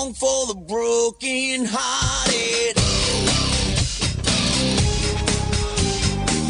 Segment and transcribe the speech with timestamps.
[0.00, 2.76] song for the broken hearted.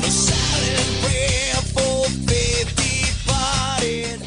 [0.04, 4.20] A silent prayer for faith departed.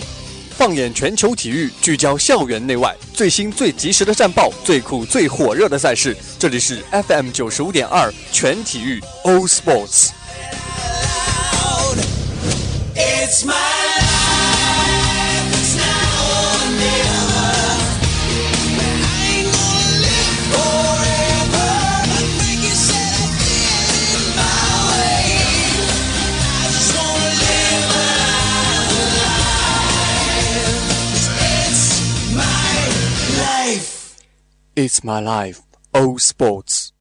[0.58, 6.18] 放眼全球体育，聚焦校园内外，最新最及时的战报，最酷最火热的赛事。
[6.38, 10.10] 这里是 FM 九十五点二全体育 All Sports。
[12.96, 13.73] It's my
[33.44, 34.18] life.
[34.76, 35.62] It's my life.
[35.94, 36.93] All Sports。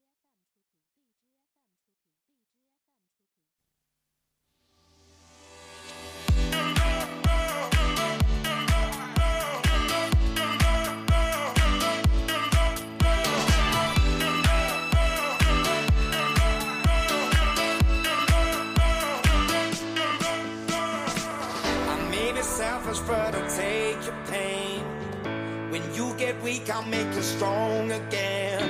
[26.52, 28.68] Weak, I'll make you strong again.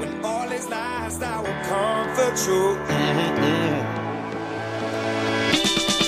[0.00, 2.78] When all is lost, I will comfort you.
[2.88, 3.84] Mm-mm.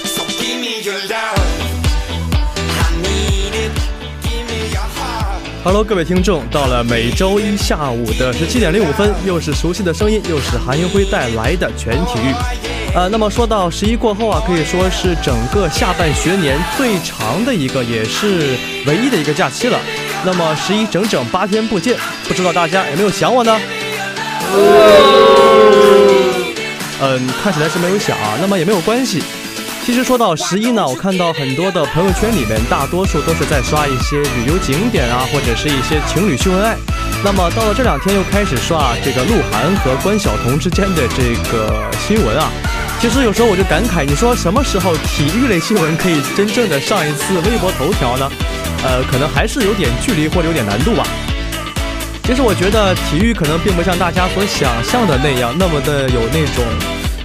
[0.07, 1.39] So give me your love.
[2.85, 3.73] I need it.
[4.23, 5.43] Give me your heart.
[5.63, 12.33] Hello，各位听众，到了每周一下午的十七点零五分，又是熟悉的声音，又是韩英辉带来的全体育。
[12.95, 19.79] 呃，那么说到十一过后啊，可以说是整个下半学年最长的一个，也是唯一的一个假期了。
[20.25, 23.59] 那么十一整整八天不见，不知道大家有没有想我呢？
[27.01, 29.23] 嗯，看起来是没有想啊，那么也没有关系。
[29.87, 36.77] 其实说到十一呢，我看到很多的朋友圈里面，大多数都是在刷一些旅游景点啊，或者是一些情侣秀恩爱。
[37.25, 42.51] 那么到了这两天，又开始刷这个鹿晗和关晓彤之间的这个新闻啊。
[43.01, 48.31] 其实有时候我就感慨，你说什么时候体育类新闻可以真正的上一次微博头条呢？
[48.83, 51.05] 呃，可能还是有点距离或者有点难度吧。
[52.25, 56.65] 其实我觉得体育可能并不像大家所想象的那样那么的有那种，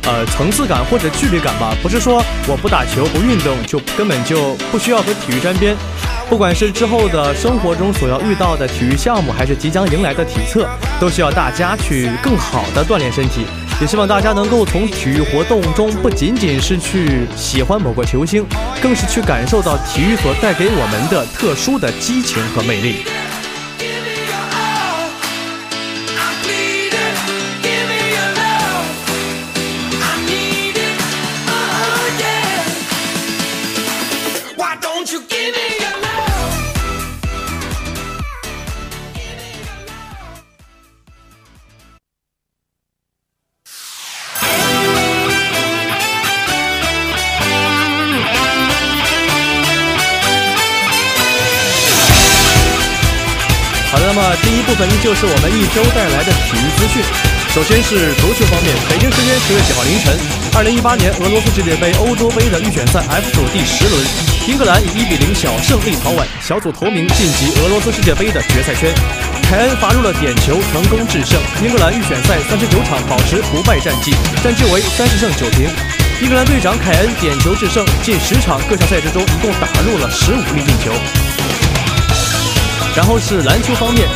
[0.03, 1.75] 呃，层次感或者距离感吧。
[1.83, 5.75] 不是说我不打球不运动就根本就不需要和体育沾边。
[6.29, 10.67] 不管是之后的生活中所要遇到的体育项目，还是即将迎来的体测，
[10.99, 13.45] 都需要大家去更好的锻炼身体。
[13.81, 18.45] 也希望大家能够从体育活动中不仅仅是去喜欢某个球星，
[18.81, 23.22] 更是去感受到体育所带给我们的特殊的激情和魅力。
[55.15, 57.03] 是我们一周带来的体育资讯。
[57.53, 60.09] 首先是足球方面，北京时间十月九号凌晨，
[60.57, 64.01] 二零一八年俄罗斯世界杯欧洲杯的预选赛 F 组第十轮，
[64.47, 68.89] 英格兰以一比零小胜立陶宛，小组头名晋级俄罗斯世界杯的决赛圈。
[69.45, 71.37] 凯恩罚入了点球，成功制胜。
[71.61, 75.69] 英格兰预选赛三十九场保持不败战绩，战绩为三十胜九平。
[76.21, 80.89] 英格兰队长凯恩点球制胜，近十场各项赛事中一共打入了十五粒进球。
[82.95, 84.07] 然后是篮球方面，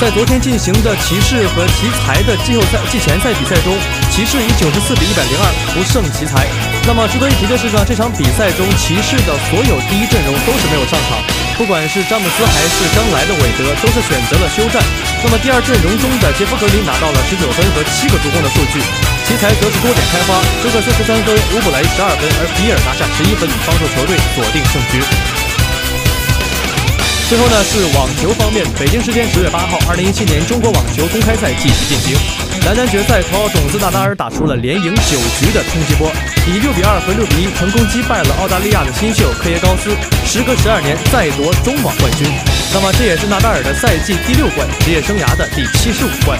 [0.00, 3.76] 在昨天进行的骑士和奇才的季后赛季前赛比赛中，
[4.08, 5.44] 骑士以九十四比一百零二
[5.76, 6.48] 不胜奇才。
[6.88, 11.20] 那么值得一提的是呢，这场比赛中骑士的所有第一阵容都是没有上场，
[11.60, 14.80] 不管是詹姆斯还是刚来的韦德，都是选择了休战。
[15.20, 18.80] 那么第二阵容中的杰夫格林拿到了十九分和七个助攻的数据，
[19.28, 25.04] 奇才则是多点开花，休克斯十三分，乌布雷十二分，而比尔拿下十一分，帮助球队锁定胜局。
[27.30, 32.18] 最后呢是网球方面，北京时间十月八号，二零一七年中国网球公开赛继续进行。
[32.66, 36.10] 男单决赛，头号种子纳达尔打出了连赢九局的冲击波，
[36.48, 39.94] 以六比二和六比一成功击败了澳大利亚的新秀科耶高斯，
[40.26, 42.26] 时隔十二年再夺中网冠军。
[42.74, 46.36] 那么这也是纳达尔的赛季第六冠，职业生涯的第七十五冠。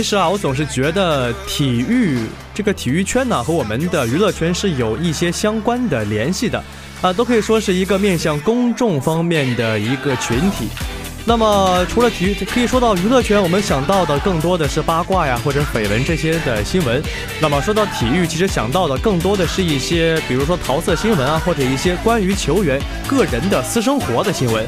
[0.00, 2.20] 其实啊，我总是觉得体育
[2.54, 6.64] 这个体育圈呢，和我们的娱乐圈是有一些相关的联系的，
[7.02, 10.68] 啊，都可以说是一个面向公众方面的一个群体。
[11.26, 17.02] 那么，除了体育，可以说到娱乐圈，我们想到的更多的是八卦呀，或者绯闻这些的新闻。
[17.38, 24.66] 那么，说到体育，其实想到的更多的是一些，比如说桃色新闻啊，或者一些关于球员个人的私生活的新闻。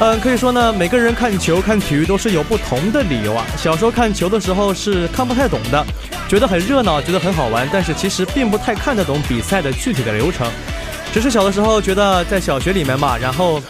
[0.00, 3.46] 嗯，可以说呢，每个人看球、看体育都是有不同的理由啊。
[3.56, 5.86] 小时候看球的时候是看不太懂的，
[6.28, 10.50] 觉得很热闹，觉得很好玩，但是其实并不太看得懂比赛的具体的流程。
[11.12, 13.62] 只是小的时候觉得在小学里面嘛，然后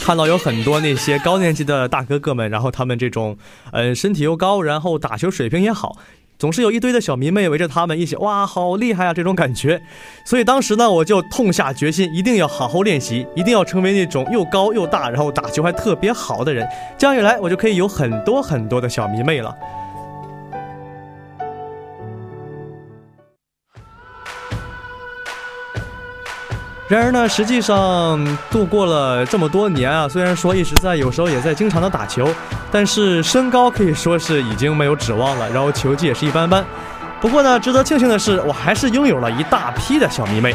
[0.00, 3.36] 看到有很多那些高年级的大哥哥们，然后他们这种，
[3.72, 5.98] 嗯，身体又高，然后打球水平也好。
[6.38, 9.14] 总是有一堆的小迷妹围着他们一起，哇，好厉害啊！
[9.14, 9.80] 这种感觉，
[10.24, 16.68] 所以当时呢，我就痛下决心，一定要好好练习，一定要成为那种又高又大，然后打球还特别好的人。
[16.98, 19.54] 这样一来，我就可以有很多很多的小迷妹了。
[26.88, 32.28] 然而呢，实际上度过了这么多年啊，虽然说一直在，有时候也在经常的打球，
[32.70, 36.64] 但是身高可以说是已经没有指望了，然后球技也是一般般。
[37.20, 40.54] 不过呢，值得庆幸的是，我还是拥有了一大批的小迷妹。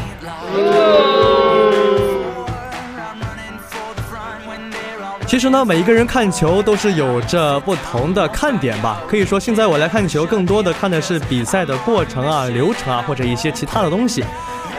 [5.26, 9.02] 其实呢，每一个人看球都是有着不同的看点吧。
[9.06, 14.24] 可以说，现在我来看球，更多的看的是比赛的过程啊、流程啊，或者一些其他的东西。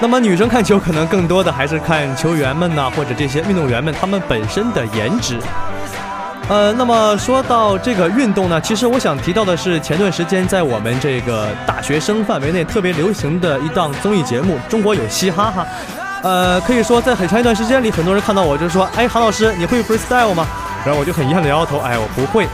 [0.04, 5.40] 那么女生看球可能更多的还是看球员们呐，或者这些运动员们他们本身的颜值。
[6.50, 15.66] 呃，那么说到这个运动呢，其实我想提到的是前段时间在我们这个大学生范围内特别流行的一档综艺节目《中国有嘻哈》哈。
[16.22, 20.46] 呃，可以说在很长一段时间里，很多人看到我就说：“哎，韩老师，你会 freestyle 吗？”
[20.86, 22.46] 然后我就很遗憾的摇摇头：“哎，我不会。”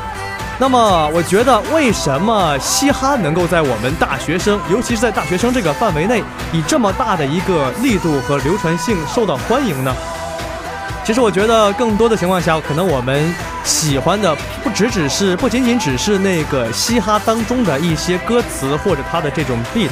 [0.61, 6.21] 那么，我觉得为什么嘻哈能够在我们大学生，尤其是在大学生这个范围内，
[6.51, 9.95] 以这么大的一个力度和流传性受到欢迎呢？
[11.05, 13.33] 其实，我觉得更多的情况下，可能我们
[13.63, 19.89] 喜欢的不只只是，不仅仅只是那个嘻哈当中的一些歌词或者它的这种 beat，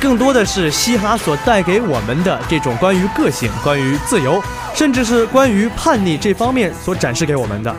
[0.00, 4.40] 更多的是嘻哈所带给我们的这种关于个性、关于自由，
[4.76, 7.74] 甚至是关于叛逆这方面所展示给我们的。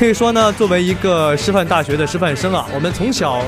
[0.00, 3.42] 可以说呢，作为一个师范大学的师范生啊，我们从小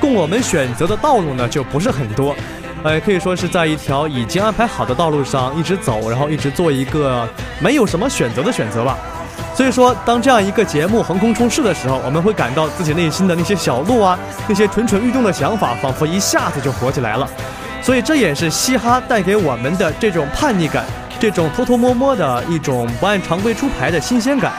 [0.00, 2.36] 供我们选择的道路呢就不是很多，
[2.84, 7.28] 呃，可以说是在一条已经安排好的道路上一直走，然后一直做一个
[7.58, 8.96] 没有什么选择的选择吧。
[9.56, 14.16] 所以说，当这样一个节目横空出世的时候，我们会感到自己内心的那些小鹿啊，
[14.46, 17.28] 那些蠢蠢欲动的想法，仿佛一下子就活起来了。
[17.82, 20.84] 所以这也是嘻哈带给我们的这种叛逆感，
[21.18, 24.52] 这种偷偷摸摸的一种不按常规出牌的新鲜感。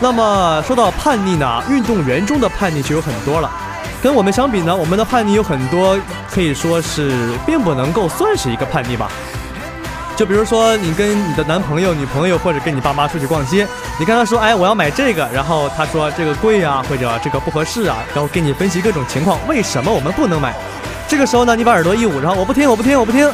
[0.00, 3.50] 那么说到叛逆呢，运动员中的叛逆就有很多了。
[4.02, 5.98] 跟我们相比呢，我们的叛逆有很多
[6.30, 9.10] 可以说是并不能够算是一个叛逆吧。
[10.16, 13.66] 就比如说你跟你的男朋友、女朋友或者跟你爸妈出去逛街，
[13.98, 20.54] 你跟他说：“哎，我要买这个。”然后他说：“这个贵啊，或者这个不合适啊。”然后给你分析各种情况，为什么我们不能买？
[21.08, 23.28] 这个时候呢，你把耳朵一捂，然后我不听，我不听，我不听，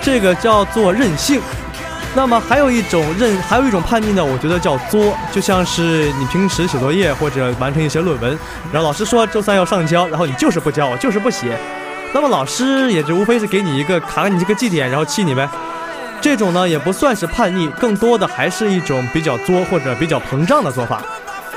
[0.00, 1.40] 这个叫做任性。
[2.14, 8.38] 那么还有一种认，还有一种叛逆呢，我觉得叫作，就像是你平时写作业或者完成一些论文，
[8.70, 11.56] 然后老师说周三要上交，然后你就是不交，我就是不写，
[12.12, 15.48] 那么老师也就无非是给你一个卡你这个绩点，然后气你呗。
[16.20, 21.02] 这种呢也不算是叛逆，更多的还是一种比较作或者比较膨胀的做法。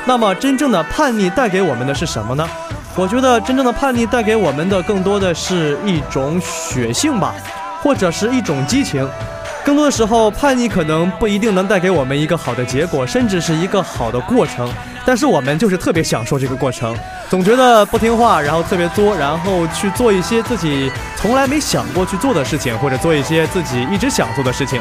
[0.05, 2.47] 那么真正的叛逆带给我们的是什么呢？
[2.95, 7.35] 我觉得真正的叛逆带给我们的更多的是一种血性吧，
[7.83, 9.05] 或者是一种激情。
[9.65, 14.71] 更多的时候，叛逆可能不一定能带给我们一个好的结果，甚至是一个好的过程。
[15.03, 16.95] 但是我们就是特别享受这个过程，
[17.31, 24.79] 总觉得不听话，然后特别作，然后去做一些自己从来没想过去做的事情，或者做一些自己一直想做的事情，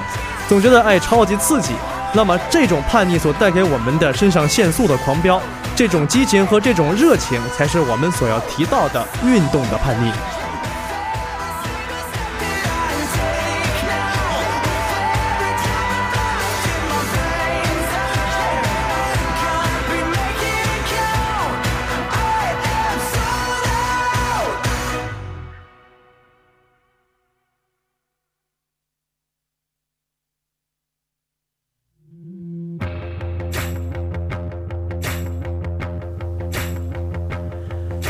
[0.50, 1.72] 总觉得哎超级刺激。
[2.12, 5.40] 那么这种叛逆所带给我们的肾上腺素的狂飙，
[5.74, 10.12] 这种激情和这种热情，才是我们所要提到的运动的叛逆。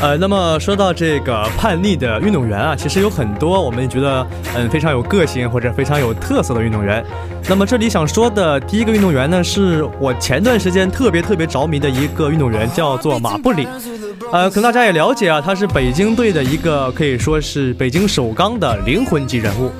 [0.05, 4.23] 呃，那么说到这个叛逆的运动员啊，其实有很多我们觉得
[4.55, 7.03] 嗯非常有个性或者非常有特色的运动员。
[7.49, 13.67] 那么这里想说的第一个运动员呢，是我前段时间特别特别着迷的一个运动员，叫做马布里。
[14.31, 19.71] 呃，可能大家也了解啊，他是北京队的一个可以说是北京首钢的灵魂级人物。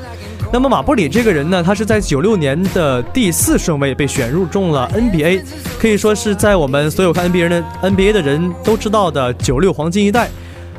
[0.56, 5.42] 那么马布里这个人呢，他是在九六年的第四顺位被选入中了 NBA，
[5.78, 10.30] 可以说是在我们所有看 NBA 的 NBA 的人都知道的九六黄金一代。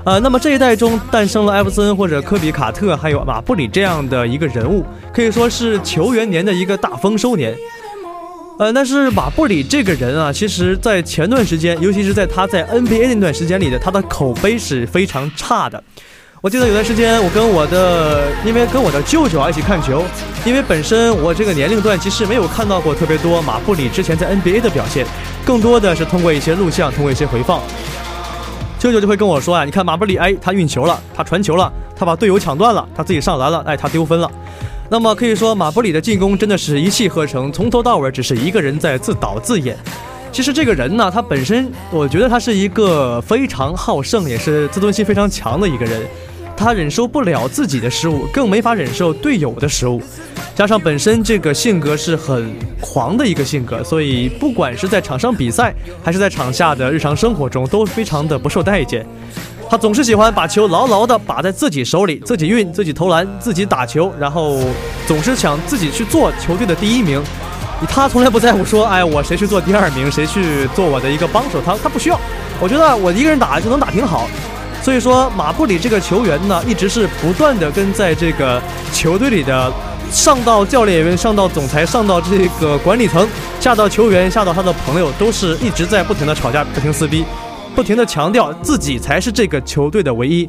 [0.04, 7.54] 呃，那么这一代中诞生了艾弗森或者科比、卡特，还有马布里这样的一个人物，可以说是球员年的一个大丰收年。
[8.58, 15.84] 呃，但是马布里这个人啊，其实在前段时间，尤其是在他在 NBA 那段时间里的，他的口碑是非常差的。
[16.42, 20.04] 我记得有段时间，我跟我的，因为跟我的舅舅啊一起看球，
[20.44, 25.06] 因为本身我这个年龄段其实没有看到过特别多马布里之前在 NBA 的表现，
[25.46, 27.60] 更多的是通过一些录像，通过一些回放。
[28.78, 34.30] 舅舅就会跟我说啊，你看马布里，哎，他运球了，他传球了，他把队友抢断了，他自己上篮了，哎，他丢分了。
[34.90, 39.76] 那么可以说，马布里的进攻真的是一气呵成，从头到尾只是一个人在自导自演。
[40.30, 46.02] 其实这个人呢，他本身我觉得他是一个非常好胜，也是自尊心非常强的一个人。
[46.56, 50.02] 他忍受不了自己的失误，更没法忍受队友的失误。
[50.54, 59.06] 加上本身这个性格是很狂的一个性格，所以不管是在场上比赛，还是在场下的日常生活中，都非常的不受待见。
[59.68, 64.58] 他总是喜欢把球牢牢地把在自己手里，自己运，自己投篮，自己打球，然后
[65.06, 67.22] 总是想自己去做球队的第一名。
[67.88, 72.18] 他从来不在乎说，哎，我谁去做第二名，谁去做我的一个帮手，他他不需要。
[72.58, 74.26] 我觉得我一个人打就能打挺好。
[74.86, 78.62] 所以说，马布里这个球员呢，一直是不断的跟在这个
[78.92, 79.72] 球队里的。
[80.12, 83.28] 上到教练员，上到总裁，上到这个管理层，
[83.58, 87.24] 下到球员，下到他的朋友，都是一直在不停的吵架，不停撕逼，
[87.74, 90.48] 不停的强调自己才是这个球队的唯一。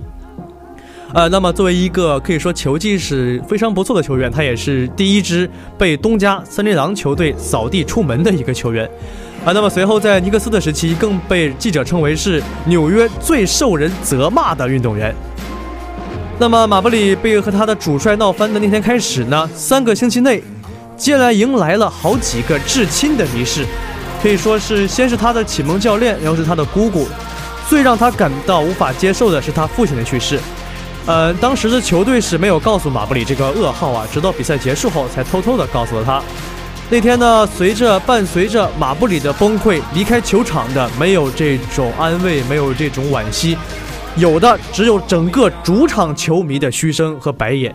[1.14, 8.86] 呃，那么作为一个可以说球技是非常不错的球员，他也是第一支被东家森林狼球队扫地出门的一个球员。
[9.46, 15.16] 啊，那么随后在尼克斯的时期，更被记者称为是纽约最受人责骂的运动员。
[16.38, 20.44] 那么马布里被和他的主帅闹翻的那天开始呢，三个星期内，
[20.98, 23.66] 接连迎来了好几个至亲的离世，
[24.22, 27.08] 可以说是先是他的启蒙教练，然后是他的姑姑，
[27.70, 30.38] 最让他感到无法接受的是他父亲的去世。
[31.08, 36.22] 呃，当时的球队是没有告诉马布里这个噩耗啊，直到比赛结束后才偷偷的告诉了他。
[36.90, 43.58] 那天呢，随着伴随着马布里的崩溃离开球场的，没有这种安慰，没有这种惋惜。
[44.18, 47.74] 有的只有整个主场球迷的嘘声和白眼，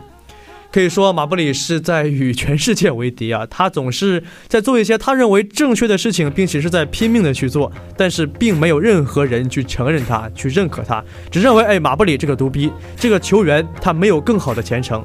[0.73, 3.47] 可以说马布里是在与全世界为敌啊！
[3.51, 15.05] 他总是在做一些他认为正确的事情，并且是在拼命的去做，但是并没有任何人去承认他，去认可他，只认为哎，马布里这个独逼，这个球员他没有更好的前程。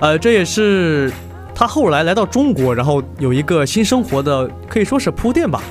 [0.00, 1.12] 呃，这也是
[1.54, 5.62] 他后来来到中国，然后有一个新生活的可以说是铺垫吧。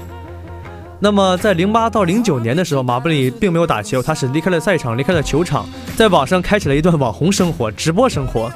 [1.03, 5.67] 那么，在零八到零九年的时候，马布里并没有打球，他是离开了赛场，离开了球场，
[5.98, 8.51] 在网上开启了一段网红生活、直播生活。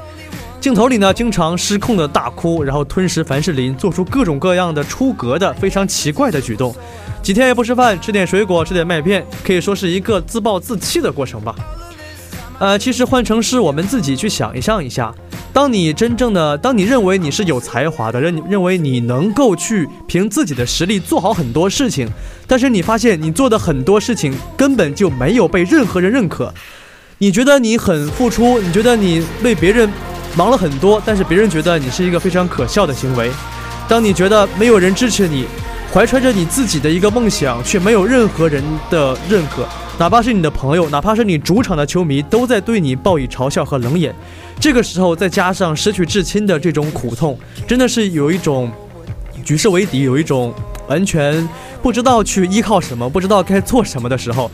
[0.60, 6.72] 镜头里呢，经常失控的大哭，然后吞食凡士林，做出各种各样的出格的、非常奇怪的举动。
[7.20, 11.52] 几天也不吃饭，吃点水果，吃点麦片，可以说是一个自暴自弃的过程吧。
[12.58, 15.14] 呃，其实换成是我们自己去想一想一下。
[15.52, 22.08] 当你真正的，当你认为你是有才华的，认认为你能够去凭自己的实力做好很多事情，
[22.46, 26.52] 但是你发现你做的很多事情根本就没有被任何人认可，
[27.18, 29.88] 你觉得你很付出，你觉得你为别人
[30.34, 33.30] 忙了很多，但是别人觉得你是一个非常可笑的行为。
[33.88, 35.46] 当你觉得没有人支持你，
[35.92, 39.66] 怀揣着你自己的一个梦想，却没有任何人的认可。
[39.98, 44.14] 哪怕是你的朋友，哪怕是你主场的球迷，都在对你报以嘲笑和冷眼。
[44.60, 48.70] 这个时候，再加上失去至亲的这种苦痛，真的是有一种
[49.42, 50.52] 举世为敌，有一种
[50.86, 51.48] 完全
[51.82, 54.50] 不知道去依靠什么，不知道该做什么的时候，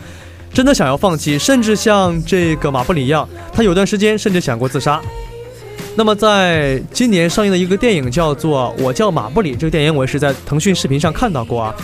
[0.52, 5.00] 真的想要放弃，甚至像这个马布里一样，他有段时间甚至想过自杀。
[5.96, 11.74] 那么，在今年上映的一个电影叫做《我叫马布里》，这个电影我也是在腾讯视频上看到过啊。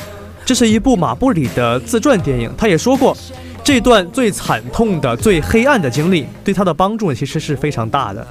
[0.46, 3.16] 这是一部马布里的自传电影，他也说过。
[3.64, 8.26] 这段最惨痛的、最黑暗的经历，对他的帮助其实是非常大的。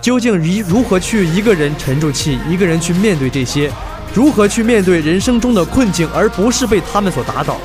[0.00, 3.70] 究竟如如何去一个人沉住气，一个人去面对这些，
[4.14, 7.56] 如何去面对人生中的困境，而不是被他们所打倒？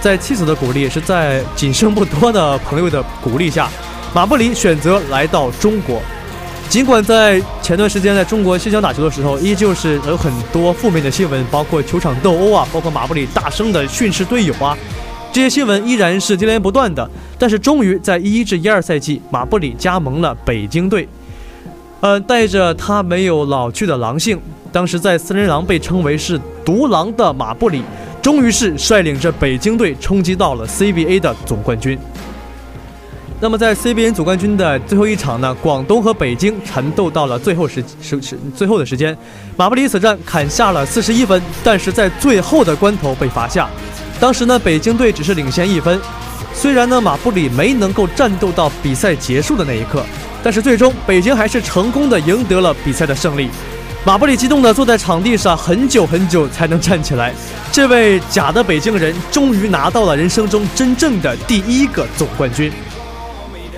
[0.00, 3.68] 在妻子的鼓励，是在仅剩不多的朋友的鼓励下，
[4.14, 6.00] 马布里选择来到中国。
[6.68, 14.76] 尽管在前段时间在中国新疆打球的时候，依旧是有很多负面的新闻，包括球场斗殴啊，包括马布里大声的训斥队友啊。
[15.38, 21.08] 这些新闻依然是接连不断的，但是终于在一一至一二赛季，马布里加盟了北京队。
[22.00, 24.36] 呃，带着他没有老去的狼性，
[24.72, 27.84] 当时在森林狼被称为是独狼的马布里，
[28.20, 31.96] 终于是率领着北京队冲击到了 CBA 的总冠军。
[33.38, 39.16] 那么在 CBA 总冠军的最后一场呢，广东和北京缠斗到了最后时时时最后的时间，
[39.56, 43.68] 马布里此战砍下了四十一分，但是在最后的关头被罚下。
[44.20, 46.00] 当时呢，北京队只是领先一分，
[46.52, 50.04] 虽然呢马布里没能够战斗到比赛结束的那一刻，
[50.42, 53.48] 但是最终北京还是成功的赢得了比赛的胜利。
[54.04, 57.34] 马布里激动的坐在场地上很久很久才能站起来。
[57.70, 62.72] 这位假的北京人终于拿到了人生中真正的第一个总冠军。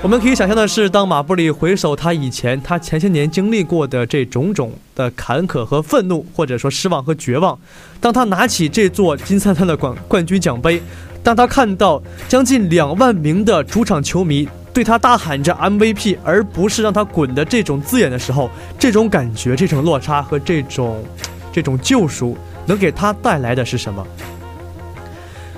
[0.02, 7.59] 我们可以想象的是，当马布里回首他以前、他前些年经历过的这种种的坎坷和愤怒，或者说失望和绝望，
[8.00, 10.80] 当他拿起这座金灿灿的冠冠军奖杯，
[11.23, 21.04] 当他看到将近两万名的主场球迷对他大喊着 MVP，而不是让他滚的这种字眼的时候，这种感觉、这种落差和这种
[21.52, 24.04] 这种救赎，能给他带来的是什么？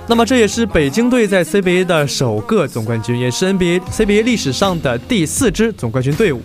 [0.05, 6.41] 那么这也是北京队在 CBA 的首个总冠军，也是 NBA CBA 历史上的第四支总冠军队伍。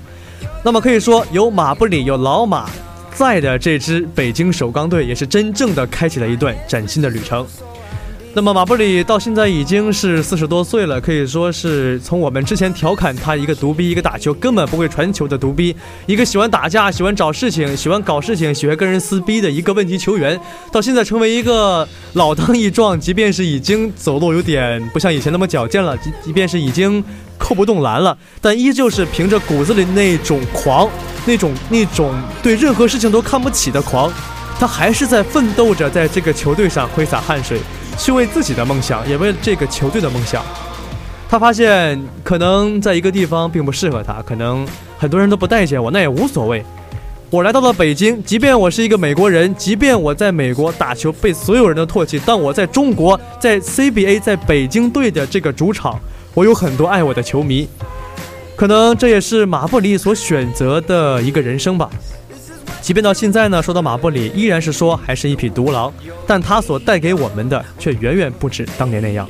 [0.64, 2.70] 那么可以说，有马布里、有老马
[3.12, 7.44] 在的这支北京首钢队，也是真正的开启了一段崭新的旅程。
[8.34, 15.74] 那么马布里到现在已经是四十多岁了，可以说是从我们之前调侃他一个独逼、一个打球根本不会传球的独逼，
[16.06, 20.38] 一个喜欢打架、喜欢找事情、喜欢搞事情、喜欢跟人撕逼的一个问题球员，
[20.70, 27.02] 到现在成为一个老当益壮，即便是已经走路有点不像以前那么矫健了，即即便是已经
[27.38, 30.88] 扣不动篮了，但依旧是凭着骨子里那种狂，
[31.26, 34.12] 那种那种对任何事情都看不起的狂，
[34.60, 37.58] 他还是在奋斗着，在这个球队上挥洒汗水。
[37.98, 40.42] 去为自己的梦想，也为这个球队的梦想。
[41.28, 46.64] 他发现，可能在一个地方并不适合他，可能很多人都不待见我，那也无所谓。
[47.28, 56.00] 我来到了北京，即便我是一个美国人，即便我在美国打球被所有人都唾弃，但我在中国，在 CBA，在北京队的这个主场，
[56.32, 57.68] 我有很多爱我的球迷。
[58.56, 61.90] 可能这也是马布里所选择的一个人生吧。
[62.80, 65.92] 即便到现在呢，说到马布里，依然是说还是一匹独狼，
[66.26, 69.28] 但他所带给我们的却远远不止当年那样。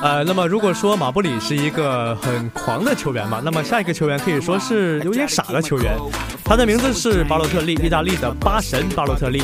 [0.00, 5.96] 呃，那么如果说马布里是一个很狂的球员嘛，那么下一个球员可以说是有点傻的球员，
[6.44, 9.42] 他的名字是巴洛特利，意大利的八神巴洛特利。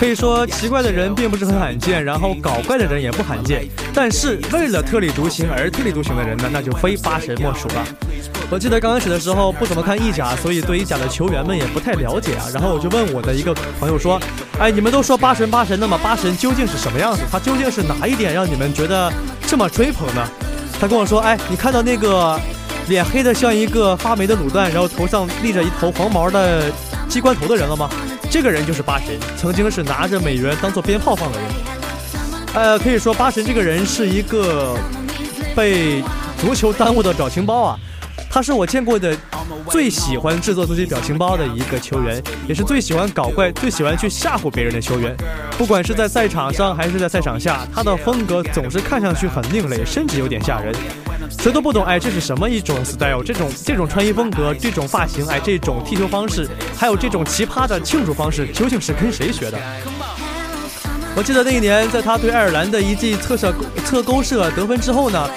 [0.00, 7.84] 可以说奇怪的人并不是很罕见，然后搞怪的人也不罕见，但是为了特立独行而特立独行的人呢，那就非八神莫属了。
[8.50, 12.46] 我记得刚开始的时候不怎么看意甲，所以对意甲的球员们也不太了解啊。
[12.50, 14.18] 然后我就问我的一个朋友说
[14.58, 17.20] ：“哎，你们都说八神八神，那么八神究竟是什么样子？
[17.30, 19.12] 他究竟是哪一点让你们觉得
[19.46, 20.26] 这么追捧呢？”
[20.80, 22.40] 他跟我说：“哎，你看到那个
[22.88, 26.72] 脸黑的像一个发霉的卤蛋，然后头上立着一头黄毛的
[27.06, 27.90] 机关头的人了吗？
[28.30, 31.48] 这个人就是八神，曾经是拿着美元当做鞭炮放的人。
[32.54, 34.76] 呃，可以说八神这个人是一个
[35.54, 36.00] 被
[36.40, 37.78] 足球耽误的表情包啊。”
[38.32, 39.14] 他是我见过的
[39.68, 45.16] 最喜欢制作自己表情包的一个球员，也是最喜欢搞怪、最喜欢去吓唬别人的球员。
[45.58, 50.72] 不管是在赛场上还是在赛场下，他的风格总是看上去很另类，甚至有点吓人。
[51.40, 53.20] 谁都不懂，哎，这是什么一种 style？
[53.22, 59.58] 这种这种穿衣风格，这种发型，哎，这种踢球方式，还有这种奇葩的庆祝方式，究竟是跟谁学的？
[61.16, 63.52] 我记得那一年，在他对爱尔兰的一记侧射
[63.84, 65.28] 侧勾射得分之后呢，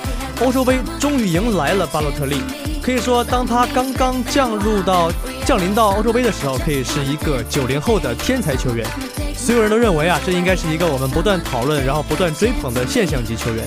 [0.41, 2.37] 欧洲杯终于迎来了巴洛特利。
[2.83, 5.09] 可以说，当他刚刚降入到
[5.45, 8.85] 降临到欧洲杯的时候，可以是一个九零后的天才球员。
[9.37, 13.63] 所有人都认为啊，这应该是一个我们不断讨论，然后不断追捧的现象级球员。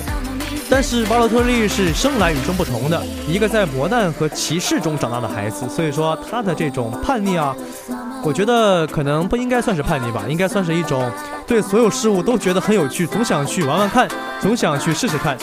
[0.69, 5.67] 但是巴洛特利是生来与众不同的，一个在磨难和歧视中长大的孩子。
[5.67, 7.55] 所以说，他的这种叛逆啊，
[8.23, 11.11] 我觉得可能不应该算是叛逆吧，应该算是一种
[11.47, 14.05] 对所有事物都觉得很有趣，总想去玩玩看，
[14.41, 15.37] 总想去试试看。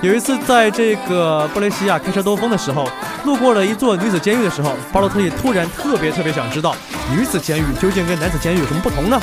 [0.00, 2.88] 有一次，在这个布雷西亚开车兜风的时候，
[3.24, 6.74] 路过了一座女子监狱的时候，巴洛特利突然特别特别想知道，
[7.14, 9.20] 女子监狱究竟跟男子监狱有什么不同呢？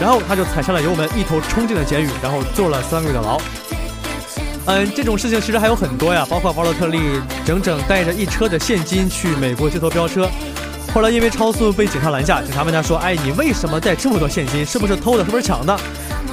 [0.00, 3.38] 然后他就踩下了油门，一头冲进了监狱，然后坐了三个月的牢。
[4.64, 7.00] 嗯，这种事情其实还有很多呀，包括巴洛特利
[7.44, 10.28] 整整带着一车的现金去美国街头飙车，
[10.96, 14.64] 后来因为超速被警察拦下，警察问他说：“哎，你为什么带这么多现金？
[14.64, 15.22] 是不是偷的？
[15.22, 15.78] 是不是抢的？”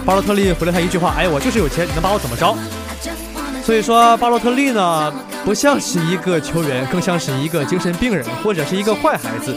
[0.08, 2.56] 巴洛特利回了他一句话：“哎，我就是有钱，你能把我怎么着？”
[3.62, 9.54] 所以说，巴洛特利呢，不像是一个球员，更像是一个精神病人，或者是一个坏孩子。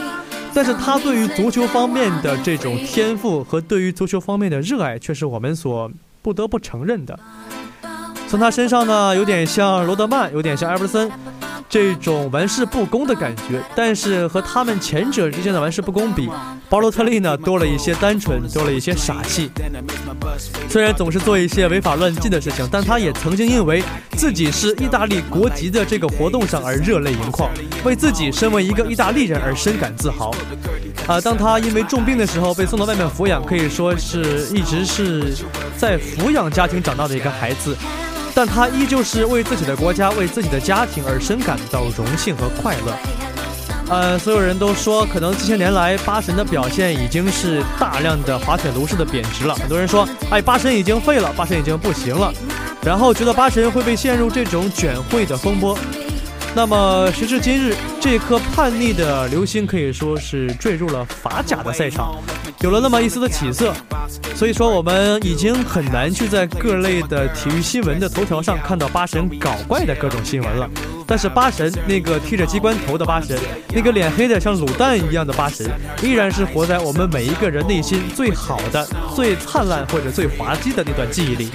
[0.53, 5.89] 但是他对于足球方面的这种天赋和对于足球方面的热爱，却是我们所
[6.21, 7.17] 不得不承认的。
[8.27, 11.09] 从他身上呢，有点像罗德曼，有点像艾弗森。
[11.69, 16.29] 这种玩世不恭的感觉，但是和他们前者之间的玩世不恭比，
[16.69, 19.51] 巴洛特利呢多了一些单纯，多了一些傻气。
[20.69, 23.83] 虽然总是做一些违法乱纪的事情，但他也曾经因为
[24.17, 27.51] 自己是意大利国籍的这个活动上而热泪盈眶，
[27.85, 30.33] 为自己身为一个意大利人而深感自豪。
[31.07, 35.35] 啊，当他因为重病的时候被送到外面抚养，可以说是一直是
[35.77, 37.77] 在抚养家庭长大的一个孩子。
[38.37, 42.95] 但他依旧是为自己的国家、为自己的家庭而深感到荣幸和快乐。
[43.89, 49.55] 呃，所有人都说，可能这些年来八神的表现已经是大量的滑铁卢式的贬值了。
[49.55, 52.31] 很多人说，哎，八神已经废了，八神已经不行了，
[52.83, 55.79] 然后觉得八神会被陷入这种卷会的风波。
[56.57, 62.17] 那么时至今日，这颗叛逆的流星可以说是坠入了法甲的赛场，
[62.61, 63.75] 有了那么一丝的起色。
[64.35, 70.71] 所以说，我们已经很难去在各类的体育新闻的头条上看到八神搞怪的各种新闻了。
[71.07, 73.39] 但是八神那个剃着机关头的八神，
[73.73, 75.65] 那个脸黑的像卤蛋一样的八神，
[76.03, 81.51] 依然是活在我们每一个人内心最好的、最灿烂或者最滑稽的那段记忆里。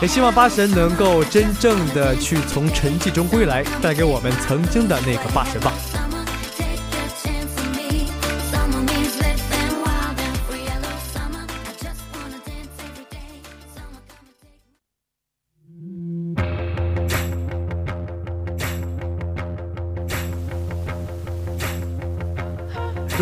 [0.00, 5.72] 也希望八神能够真正的去从沉寂中归来，带给我们曾经的那个八神吧。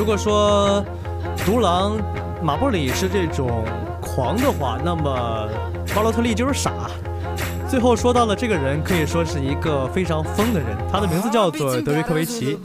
[0.05, 0.85] 如果说
[1.47, 1.97] 独狼
[2.43, 3.65] 马布里是这种
[4.03, 5.49] 狂的话，那么
[5.95, 6.71] 巴洛特利就是傻。
[7.71, 12.59] 最后说到了这个人，可以说是一个非常疯的人，他的名字叫做德维科维奇。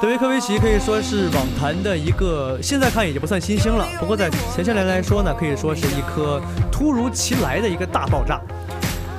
[0.00, 6.40] 德维科维奇可以说是网坛的一个，现在看已经不算新星了，不过在前些年来说呢，可以说是一颗
[6.72, 8.40] 突如其来的一个大爆炸。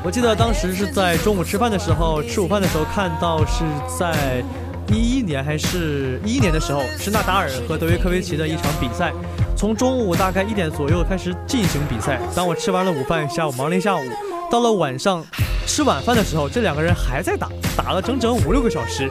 [0.04, 3.64] 我记得当时是在中午吃饭的时候，吃午饭的时候看到是
[4.00, 4.44] 在。
[4.92, 9.14] 一一年还是一一年的时候，是纳达尔和德约科维奇的一场比赛，
[9.56, 12.20] 从中午大概一点左右开始进行比赛。
[12.36, 14.02] 当我吃完了午饭，下午忙了一下午，
[14.50, 15.24] 到了晚上
[15.68, 17.48] 吃晚饭的时候，这两个人还在打，
[17.78, 19.10] 打了整整五六个小时。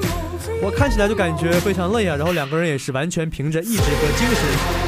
[0.60, 4.42] 我看起来就感觉非常累啊，然后两个人也是完全凭着意志和精神，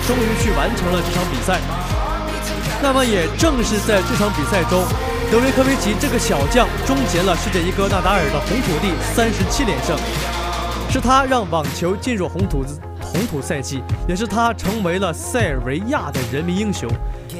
[0.08, 1.60] 终于去完成了这场比赛。
[2.82, 4.82] 那么也正是在这场比赛中，
[5.30, 9.96] 德约科维奇这个小将终结了世界一哥纳达尔的红土地三十七连胜。
[10.90, 12.64] 是他让网球进入红土
[13.00, 16.90] 红土赛季，也是他成为了塞尔维亚的人民英雄，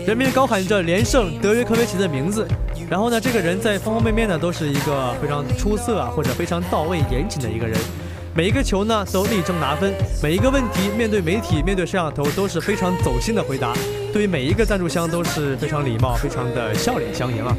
[0.06, 2.46] 人民高喊着连胜德约科维奇的名字。
[2.88, 7.76] 然后呢，这个人在方方面面呢都是一个非常出色啊，或者非常到位、严谨的一个人。
[8.36, 13.72] 每一个球呢都力争拿分，每一个问题面对媒体、面对摄像头都是非常走心的回答，
[14.12, 17.56] 对于每一个赞助商都是非常礼貌、非常的笑脸相迎啊。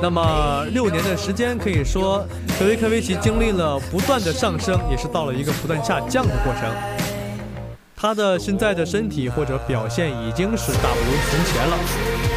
[0.00, 2.26] 那么六年的时间，可以说
[2.58, 6.62] 德维科维奇经历了不断的上升，也是到了一个不断下降的过程。
[7.96, 11.76] 他的现在的身体或者表现已经是大不如从前了。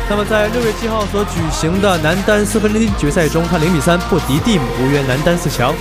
[0.09, 5.73] 那么在六月七号所举行的男单四分之一决赛中，他零比三不敌蒂姆，无缘男单四强。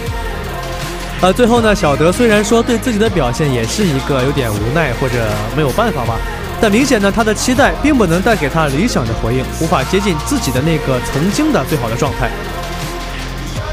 [1.21, 5.15] 呃，最后呢，小德虽然说对自己的表现也是一个有点无奈或者
[5.55, 6.19] 没有办法吧。
[6.61, 12.31] 但明显呢，他的期待并不能带给他理想的回应，无法接近自己的那个曾经的最好的状态。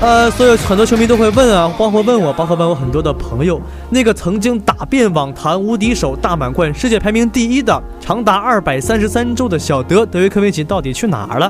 [0.02, 11.50] 呃，所以很多球迷都会问啊，包括问我，包括问我很多的朋友，那个曾经打遍网坛无敌手、大满贯、世界排名第一的长达二百三十三周的小德德约科维奇到底去哪儿了？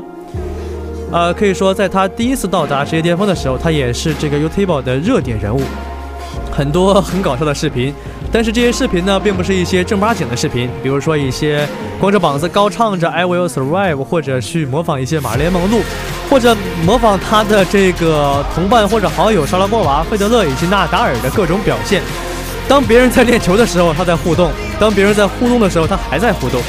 [1.12, 5.62] 呃，可以说在他第一次到达职业巅峰的时候，他也是这个 YouTube 的热点人物，
[6.52, 7.94] 很多很搞笑的视频。
[8.32, 11.68] 但是这些视频呢，并不是一些正八经的视频，比如说一些
[12.00, 15.82] 光着膀子高唱着 I Will Survive，或者去模仿一些马莲梦露，
[16.30, 22.02] 或者模仿他的这个同伴或者好友莎拉波娃、费德勒以及纳达尔的各种表现。
[22.68, 26.60] 当别人在练球的时候，他在互动；当别人在互动的时候，他还在互动。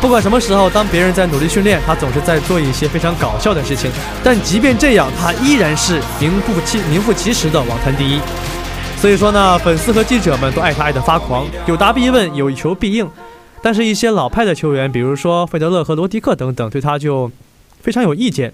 [0.00, 3.90] 不管什么时候，当别人在努力训练，他总是在做一些非常搞笑的事情。
[4.24, 8.18] 但即便这样，他依然是名副其名副其实的网坛第一。
[9.00, 13.08] 所以说呢，粉丝和记者们都爱他爱得发狂，有答必问，有求必应。
[13.62, 17.30] 但是，一些老派的球员，比如说费德勒和罗迪克等等，对他就
[17.80, 18.52] 非常有意见。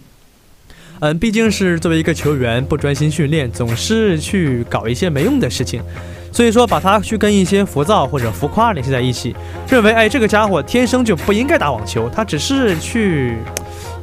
[1.01, 5.83] 嗯，毕竟是作为一个球员，不专心训练，总是去搞一些没用的事情。
[6.31, 9.35] 所以说，把他去跟一些浮躁或者浮夸联系在一起，
[9.69, 13.37] 认为哎，这个家伙天生就不应该打网球，他只是去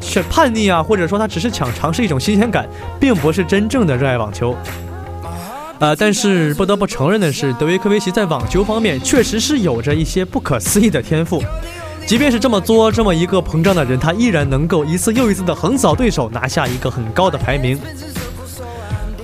[0.01, 2.67] 去叛逆啊，或者说他只是想尝试一种新鲜感，
[2.99, 4.53] 并不是真正的热爱网球。
[5.83, 11.43] 呃，但是不得不承认的是，德约科维奇在网球方面确实是有着一些不可思议的天赋。
[12.05, 17.77] 即便是这么作、这么一个膨胀的人，他依然能够一次又一次的横扫对手，拿下一个很高的排名。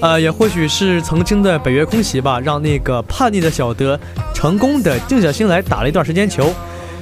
[0.02, 3.98] 呃，也或许是曾经的北约空袭吧，让那个叛逆的小德
[4.34, 6.54] 成功的静下心来打了一段时间球。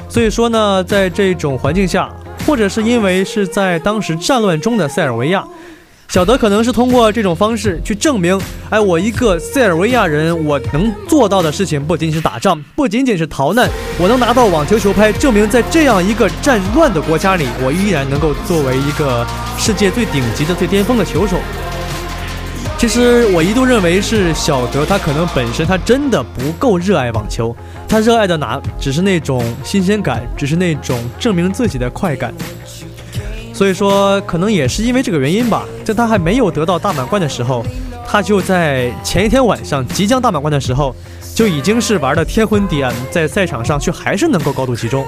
[0.08, 2.16] 所以说呢，在这种环境下，
[2.46, 5.44] 或者是因为是在当时战乱中的塞尔维亚。
[6.08, 8.40] 小德可能是通过这种方式去证明，
[8.70, 21.38] 哎，我一个塞尔维亚人，我能做到的事情不仅仅是打仗，不仅仅是逃难，我能拿到网球球拍，证明在这样一个战乱的国家里，我依然能够作为一个世界最顶级的、最巅峰的球手。
[22.78, 27.54] 其实我一度认为是小德，他可能本身他真的不够热爱网球，
[27.86, 32.34] 他热爱的哪只是那种新鲜感，只是那种证明自己的快感。
[33.58, 37.66] 所以说，可能也是因为这个原因吧，在他还没有得到大满贯的时候，
[38.08, 40.96] 他就在前一天晚上即将大满贯的时候，
[41.34, 45.04] 就已经是玩的天昏地暗，在赛场上却还是能够高度集中。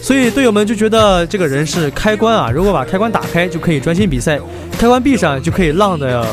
[0.00, 4.38] 所以队友们就觉得这个人是开关啊，如果把开关打开，就可以专心比赛；
[4.78, 6.24] 开关闭上，就可以浪的，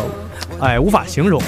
[0.60, 1.42] 哎，无法形容。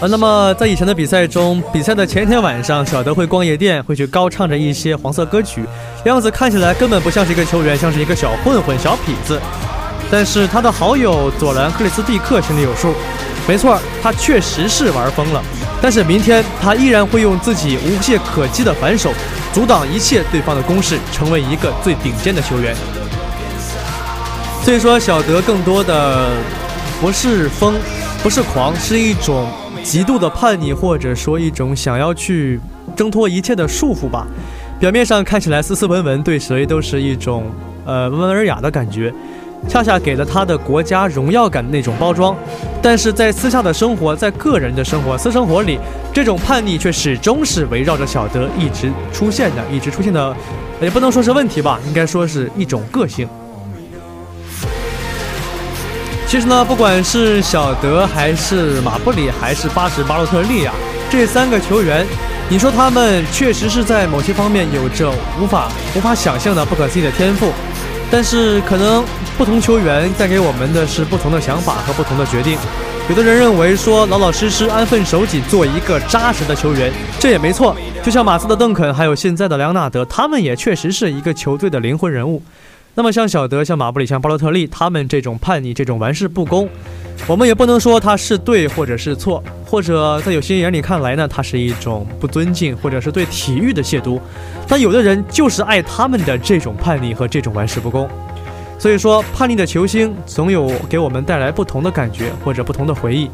[0.00, 5.64] 呃，那么在以前的比赛中，比赛的前一天晚上，小德会逛夜店，会去高唱着一些黄色歌曲，
[6.04, 9.40] 样子看起来根本不像是一个球员，像是一个小混混、小痞子。
[10.10, 12.92] 但是他的好友佐兰克里斯蒂克心里有数，
[13.48, 15.42] 没错，他确实是玩疯了。
[15.80, 19.12] 但是明天他依然会用自己无懈可击的反手，
[19.52, 22.74] 阻挡一切对方的攻势，成为一个最顶尖的球员。
[24.62, 26.30] 所以说，小德更多的
[27.00, 27.74] 不是疯，
[28.22, 29.46] 不是狂，是一种。
[29.84, 32.58] 极度的叛逆，或者说一种想要去
[32.96, 34.26] 挣脱一切的束缚吧。
[34.80, 37.44] 表面上看起来斯斯文文，对谁都是一种
[37.84, 39.12] 呃温文尔雅的感觉，
[39.68, 42.34] 恰恰给了他的国家荣耀感那种包装。
[42.82, 45.78] 但是在私下的生活，在个人的生活、私生活里，
[46.12, 50.34] 这种叛逆却始终是围绕着小德一直出现的，一直出现的，
[50.80, 53.28] 也不能说是问题吧，应该说是一种个性。
[56.34, 60.74] 其实呢，不管是小德还是马布里，还是巴什巴洛特利啊，
[61.08, 62.04] 这三个球员，
[62.48, 67.52] 你说他们确实是在某些方面有着无法无法想象的不可思议的天赋，
[68.10, 69.04] 但是可能
[69.38, 72.58] 不同球员带给我们的是不同的想法和不同的决定。
[73.08, 77.76] 有的人认为说老老实实安分守己做一个扎实的球员，这也没错。
[78.02, 82.42] 就像马刺的邓肯，还有现在的莱昂纳德，他们也确实是一个球队的灵魂人物。
[82.96, 86.68] 那么像小德、像马布里、像巴洛特利，他们这种叛逆、这种玩世不恭，
[87.26, 94.20] 我们也不能说他是对或者是错，或者在有些人眼里看来呢，他是一种不尊敬，或者是对体育的亵渎。
[94.68, 98.08] 但有的人就是爱他们的这种叛逆和这种玩世不恭。
[98.78, 103.28] 所以说，叛逆的球星总有给我们带来不同的感觉或者不同的回忆。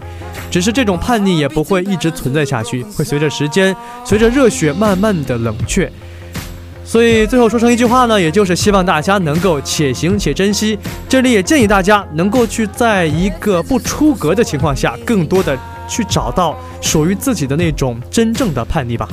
[0.51, 5.91] 只是这种叛逆也不会一直存在下去，会随着时间、随着热血慢慢的冷却。
[6.91, 10.77] 所以最后说成一句话呢，也就是希望大家能够且行且珍惜。
[11.09, 15.57] 这里也建议大家能够去在一个不出格的情况下，更多的
[15.89, 19.07] 去找到属于自己的那种真正的叛逆吧。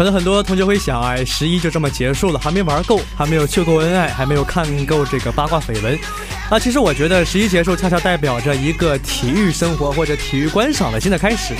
[0.00, 5.98] 可能很多同学会想，哎，十一就这么结束了，还没玩够，还没有秀够恩爱，还没有看够这个八卦绯闻。
[6.50, 11.54] 那，其实我觉得十一结束恰恰代表着一个体育生活或者体育观赏的新的开始。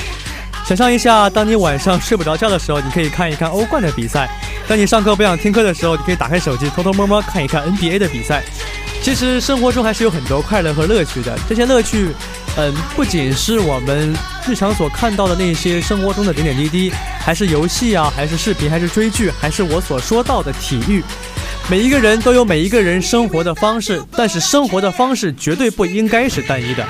[0.64, 4.26] 想象一下，当你晚上睡不着觉的时候，你可以看一看欧冠的比赛；
[4.66, 8.42] 当你上课不想听课的时候，你可以打开手机偷偷摸摸看一看 NBA 的比赛。
[9.02, 12.08] 其实生活中还是有很多快乐和乐趣的，这些乐趣。
[12.56, 14.12] 嗯，不仅是我们
[14.46, 21.02] 日常所看到的那些生活中的点点滴滴，还是游戏啊，还是视频，还是追剧，还是我所说到的体育。
[21.70, 26.84] 每一个人都有每一个人生活的方式，但是生活的方式绝对不应该是单一的。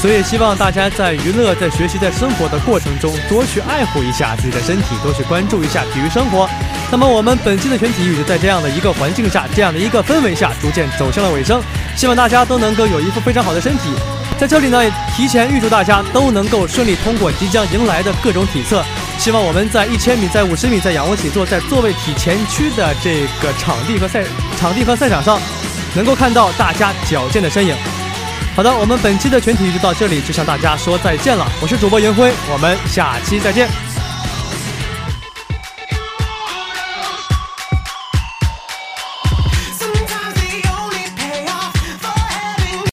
[0.00, 6.48] 所以希望大家在娱乐、在学习、在生活的过程中，多去爱护一下自己的身体，多去关注一下体育生活。
[6.92, 11.62] 那么我们本期的全体育就在这样的一个环境下，这样的一个氛围下，逐渐走向了尾声。
[11.96, 13.90] 希望大家都能够有一副非常好的身体。
[14.38, 14.82] 在这里呢，
[15.14, 18.82] 提前预祝大家都能够顺利通过即将迎来的各种体测。
[19.18, 24.24] 希望我们在一千米、在五十米、在仰卧起坐、在座位体前屈的这个场地和赛
[24.58, 25.38] 场地和赛场上，
[25.94, 27.76] 能够看到大家矫健的身影。
[28.56, 31.46] 好的，我们本期的全体就到这里，就向大家说再见了。
[31.60, 33.89] 我是主播云辉，我们下期再见。